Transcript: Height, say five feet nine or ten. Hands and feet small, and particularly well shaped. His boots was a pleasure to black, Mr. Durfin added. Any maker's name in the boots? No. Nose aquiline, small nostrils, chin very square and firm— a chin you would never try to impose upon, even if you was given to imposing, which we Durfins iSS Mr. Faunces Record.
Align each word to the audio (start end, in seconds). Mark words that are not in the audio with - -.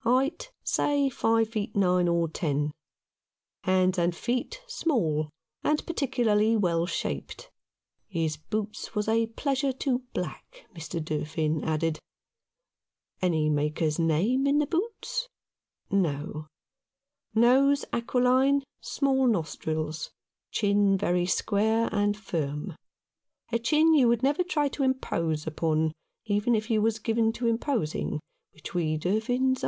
Height, 0.00 0.50
say 0.64 1.08
five 1.08 1.50
feet 1.50 1.76
nine 1.76 2.08
or 2.08 2.26
ten. 2.26 2.72
Hands 3.62 3.96
and 3.96 4.12
feet 4.12 4.60
small, 4.66 5.30
and 5.62 5.86
particularly 5.86 6.56
well 6.56 6.84
shaped. 6.84 7.52
His 8.08 8.36
boots 8.36 8.96
was 8.96 9.06
a 9.06 9.28
pleasure 9.28 9.72
to 9.72 10.00
black, 10.12 10.66
Mr. 10.74 11.00
Durfin 11.00 11.62
added. 11.62 12.00
Any 13.22 13.48
maker's 13.48 13.96
name 14.00 14.48
in 14.48 14.58
the 14.58 14.66
boots? 14.66 15.28
No. 15.92 16.48
Nose 17.32 17.84
aquiline, 17.92 18.64
small 18.80 19.28
nostrils, 19.28 20.10
chin 20.50 20.98
very 20.98 21.24
square 21.26 21.88
and 21.92 22.16
firm— 22.16 22.74
a 23.52 23.60
chin 23.60 23.94
you 23.94 24.08
would 24.08 24.24
never 24.24 24.42
try 24.42 24.66
to 24.70 24.82
impose 24.82 25.46
upon, 25.46 25.92
even 26.24 26.56
if 26.56 26.68
you 26.68 26.82
was 26.82 26.98
given 26.98 27.32
to 27.34 27.46
imposing, 27.46 28.18
which 28.52 28.74
we 28.74 28.96
Durfins 28.96 28.96
iSS 28.96 29.22
Mr. 29.22 29.26
Faunces 29.38 29.62
Record. 29.62 29.62